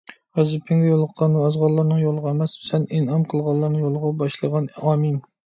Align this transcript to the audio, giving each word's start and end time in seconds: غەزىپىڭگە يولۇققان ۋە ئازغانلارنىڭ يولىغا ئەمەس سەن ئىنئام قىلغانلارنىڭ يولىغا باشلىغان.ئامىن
غەزىپىڭگە 0.37 0.87
يولۇققان 0.87 1.35
ۋە 1.39 1.43
ئازغانلارنىڭ 1.49 2.01
يولىغا 2.05 2.31
ئەمەس 2.33 2.57
سەن 2.71 2.87
ئىنئام 3.01 3.29
قىلغانلارنىڭ 3.35 3.87
يولىغا 3.87 4.15
باشلىغان.ئامىن 4.23 5.25